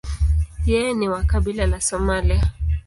[0.69, 2.53] Yeye ni wa kabila la Somalia.